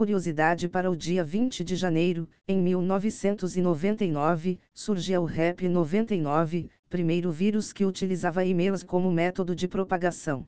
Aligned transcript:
Curiosidade 0.00 0.66
para 0.66 0.90
o 0.90 0.96
dia 0.96 1.22
20 1.22 1.62
de 1.62 1.76
janeiro, 1.76 2.26
em 2.48 2.58
1999, 2.62 4.58
surgia 4.72 5.20
o 5.20 5.26
Rap 5.26 5.68
99, 5.68 6.70
primeiro 6.88 7.30
vírus 7.30 7.70
que 7.70 7.84
utilizava 7.84 8.42
e-mails 8.42 8.82
como 8.82 9.12
método 9.12 9.54
de 9.54 9.68
propagação. 9.68 10.46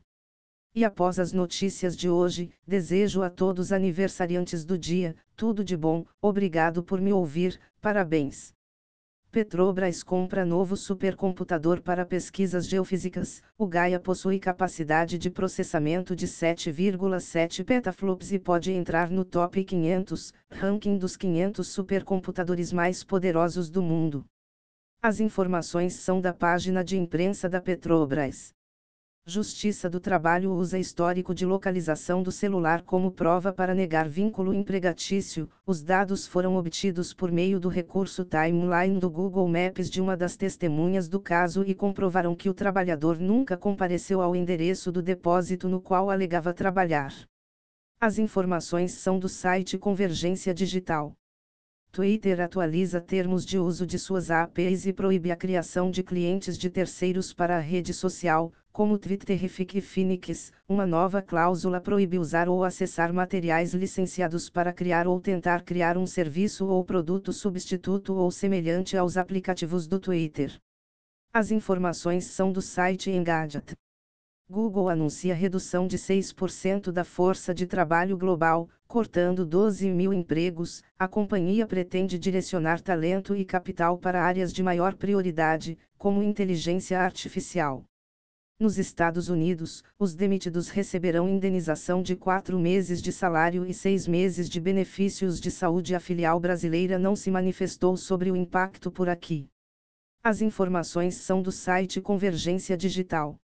E 0.74 0.86
após 0.86 1.18
as 1.18 1.34
notícias 1.34 1.94
de 1.94 2.08
hoje, 2.08 2.48
desejo 2.66 3.20
a 3.20 3.28
todos 3.28 3.72
aniversariantes 3.72 4.64
do 4.64 4.78
dia, 4.78 5.14
tudo 5.36 5.62
de 5.62 5.76
bom, 5.76 6.06
obrigado 6.18 6.82
por 6.82 6.98
me 6.98 7.12
ouvir, 7.12 7.60
parabéns. 7.78 8.54
Petrobras 9.32 10.02
compra 10.02 10.44
novo 10.44 10.76
supercomputador 10.76 11.80
para 11.80 12.04
pesquisas 12.04 12.68
geofísicas. 12.68 13.42
O 13.56 13.66
Gaia 13.66 13.98
possui 13.98 14.38
capacidade 14.38 15.16
de 15.16 15.30
processamento 15.30 16.14
de 16.14 16.26
7,7 16.26 17.64
petaflops 17.64 18.30
e 18.30 18.38
pode 18.38 18.70
entrar 18.72 19.10
no 19.10 19.24
top 19.24 19.64
500, 19.64 20.34
ranking 20.50 20.98
dos 20.98 21.16
500 21.16 21.66
supercomputadores 21.66 22.74
mais 22.74 23.02
poderosos 23.02 23.70
do 23.70 23.80
mundo. 23.80 24.22
As 25.00 25.18
informações 25.18 25.94
são 25.94 26.20
da 26.20 26.34
página 26.34 26.84
de 26.84 26.98
imprensa 26.98 27.48
da 27.48 27.58
Petrobras. 27.58 28.52
Justiça 29.24 29.88
do 29.88 30.00
Trabalho 30.00 30.52
usa 30.52 30.80
histórico 30.80 31.32
de 31.32 31.46
localização 31.46 32.24
do 32.24 32.32
celular 32.32 32.82
como 32.82 33.12
prova 33.12 33.52
para 33.52 33.72
negar 33.72 34.08
vínculo 34.08 34.52
empregatício. 34.52 35.48
Os 35.64 35.80
dados 35.80 36.26
foram 36.26 36.56
obtidos 36.56 37.14
por 37.14 37.30
meio 37.30 37.60
do 37.60 37.68
recurso 37.68 38.24
Timeline 38.24 38.98
do 38.98 39.08
Google 39.08 39.46
Maps 39.46 39.88
de 39.88 40.00
uma 40.00 40.16
das 40.16 40.36
testemunhas 40.36 41.08
do 41.08 41.20
caso 41.20 41.62
e 41.64 41.72
comprovaram 41.72 42.34
que 42.34 42.50
o 42.50 42.54
trabalhador 42.54 43.16
nunca 43.20 43.56
compareceu 43.56 44.20
ao 44.20 44.34
endereço 44.34 44.90
do 44.90 45.00
depósito 45.00 45.68
no 45.68 45.80
qual 45.80 46.10
alegava 46.10 46.52
trabalhar. 46.52 47.14
As 48.00 48.18
informações 48.18 48.90
são 48.90 49.20
do 49.20 49.28
site 49.28 49.78
Convergência 49.78 50.52
Digital. 50.52 51.14
Twitter 51.92 52.40
atualiza 52.40 53.00
termos 53.00 53.44
de 53.44 53.58
uso 53.58 53.86
de 53.86 53.98
suas 53.98 54.30
APIs 54.30 54.86
e 54.86 54.92
proíbe 54.92 55.30
a 55.30 55.36
criação 55.36 55.90
de 55.90 56.02
clientes 56.02 56.58
de 56.58 56.70
terceiros 56.70 57.34
para 57.34 57.58
a 57.58 57.60
rede 57.60 57.92
social, 57.92 58.50
como 58.72 58.98
Twitterific 58.98 59.76
e 59.76 59.80
Phoenix. 59.82 60.50
Uma 60.66 60.86
nova 60.86 61.20
cláusula 61.20 61.78
proíbe 61.78 62.18
usar 62.18 62.48
ou 62.48 62.64
acessar 62.64 63.12
materiais 63.12 63.74
licenciados 63.74 64.48
para 64.48 64.72
criar 64.72 65.06
ou 65.06 65.20
tentar 65.20 65.62
criar 65.62 65.98
um 65.98 66.06
serviço 66.06 66.66
ou 66.66 66.82
produto 66.82 67.32
substituto 67.32 68.14
ou 68.14 68.30
semelhante 68.30 68.96
aos 68.96 69.18
aplicativos 69.18 69.86
do 69.86 70.00
Twitter. 70.00 70.58
As 71.34 71.50
informações 71.50 72.24
são 72.24 72.50
do 72.50 72.62
site 72.62 73.10
Engadget. 73.10 73.74
Google 74.50 74.88
anuncia 74.88 75.34
redução 75.34 75.86
de 75.86 75.96
6% 75.96 76.90
da 76.90 77.04
força 77.04 77.54
de 77.54 77.66
trabalho 77.66 78.18
global, 78.18 78.68
cortando 78.86 79.46
12 79.46 79.90
mil 79.90 80.12
empregos. 80.12 80.82
A 80.98 81.08
companhia 81.08 81.66
pretende 81.66 82.18
direcionar 82.18 82.80
talento 82.80 83.34
e 83.34 83.44
capital 83.44 83.96
para 83.96 84.22
áreas 84.22 84.52
de 84.52 84.62
maior 84.62 84.94
prioridade, 84.94 85.78
como 85.96 86.22
inteligência 86.22 87.00
artificial. 87.00 87.84
Nos 88.58 88.78
Estados 88.78 89.28
Unidos, 89.28 89.82
os 89.98 90.14
demitidos 90.14 90.68
receberão 90.68 91.28
indenização 91.28 92.02
de 92.02 92.14
quatro 92.14 92.58
meses 92.58 93.02
de 93.02 93.12
salário 93.12 93.66
e 93.66 93.74
seis 93.74 94.06
meses 94.06 94.48
de 94.48 94.60
benefícios 94.60 95.40
de 95.40 95.50
saúde. 95.50 95.94
A 95.94 96.00
filial 96.00 96.38
brasileira 96.38 96.98
não 96.98 97.16
se 97.16 97.30
manifestou 97.30 97.96
sobre 97.96 98.30
o 98.30 98.36
impacto 98.36 98.90
por 98.90 99.08
aqui. 99.08 99.48
As 100.22 100.40
informações 100.40 101.16
são 101.16 101.42
do 101.42 101.50
site 101.50 102.00
Convergência 102.00 102.76
Digital. 102.76 103.36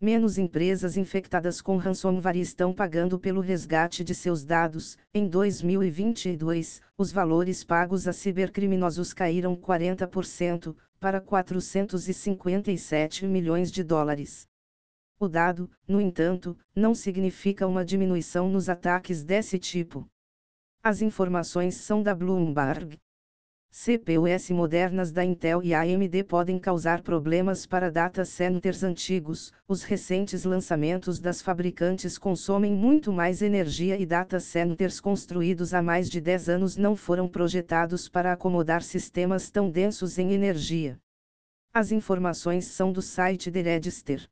Menos 0.00 0.38
empresas 0.38 0.96
infectadas 0.96 1.60
com 1.60 1.76
ransomware 1.76 2.38
estão 2.38 2.72
pagando 2.72 3.18
pelo 3.20 3.42
resgate 3.42 4.02
de 4.02 4.14
seus 4.14 4.42
dados. 4.42 4.96
Em 5.12 5.28
2022, 5.28 6.80
os 6.96 7.12
valores 7.12 7.62
pagos 7.62 8.08
a 8.08 8.12
cibercriminosos 8.12 9.12
caíram 9.12 9.54
40%, 9.54 10.74
para 11.00 11.20
457 11.20 13.26
milhões 13.26 13.72
de 13.72 13.82
dólares. 13.82 14.46
O 15.18 15.26
dado, 15.26 15.68
no 15.88 16.00
entanto, 16.00 16.56
não 16.76 16.94
significa 16.94 17.66
uma 17.66 17.84
diminuição 17.84 18.48
nos 18.50 18.68
ataques 18.68 19.24
desse 19.24 19.58
tipo. 19.58 20.06
As 20.82 21.00
informações 21.00 21.76
são 21.76 22.02
da 22.02 22.14
Bloomberg. 22.14 22.98
CPUs 23.72 24.50
modernas 24.50 25.12
da 25.12 25.24
Intel 25.24 25.62
e 25.62 25.72
AMD 25.72 26.24
podem 26.24 26.58
causar 26.58 27.02
problemas 27.02 27.66
para 27.66 27.88
data 27.88 28.24
centers 28.24 28.82
antigos. 28.82 29.52
Os 29.68 29.84
recentes 29.84 30.44
lançamentos 30.44 31.20
das 31.20 31.40
fabricantes 31.40 32.18
consomem 32.18 32.72
muito 32.72 33.12
mais 33.12 33.40
energia 33.40 33.96
e 33.96 34.04
data 34.04 34.40
centers 34.40 34.98
construídos 34.98 35.72
há 35.72 35.80
mais 35.80 36.10
de 36.10 36.20
10 36.20 36.48
anos 36.48 36.76
não 36.76 36.96
foram 36.96 37.28
projetados 37.28 38.08
para 38.08 38.32
acomodar 38.32 38.82
sistemas 38.82 39.50
tão 39.50 39.70
densos 39.70 40.18
em 40.18 40.32
energia. 40.32 40.98
As 41.72 41.92
informações 41.92 42.64
são 42.64 42.92
do 42.92 43.00
site 43.00 43.52
The 43.52 43.62
Register. 43.62 44.28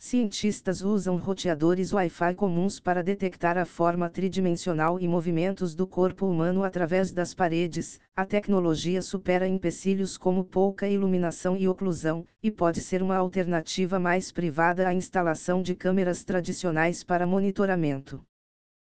Cientistas 0.00 0.80
usam 0.80 1.16
roteadores 1.16 1.92
Wi-Fi 1.92 2.32
comuns 2.36 2.78
para 2.78 3.02
detectar 3.02 3.58
a 3.58 3.64
forma 3.64 4.08
tridimensional 4.08 5.00
e 5.00 5.08
movimentos 5.08 5.74
do 5.74 5.88
corpo 5.88 6.24
humano 6.24 6.62
através 6.62 7.10
das 7.10 7.34
paredes. 7.34 7.98
A 8.14 8.24
tecnologia 8.24 9.02
supera 9.02 9.48
empecilhos 9.48 10.16
como 10.16 10.44
pouca 10.44 10.86
iluminação 10.86 11.56
e 11.56 11.66
oclusão, 11.66 12.24
e 12.40 12.48
pode 12.48 12.80
ser 12.80 13.02
uma 13.02 13.16
alternativa 13.16 13.98
mais 13.98 14.30
privada 14.30 14.86
à 14.86 14.94
instalação 14.94 15.60
de 15.60 15.74
câmeras 15.74 16.22
tradicionais 16.22 17.02
para 17.02 17.26
monitoramento. 17.26 18.22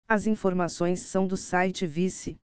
As 0.10 0.28
informações 0.28 1.00
são 1.00 1.26
do 1.26 1.38
site 1.38 1.88
Vice. 1.88 2.38